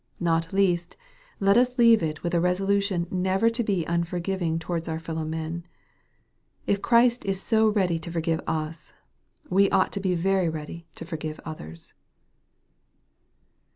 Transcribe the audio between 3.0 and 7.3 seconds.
never to be unforgiving towards our fellow men. If Christ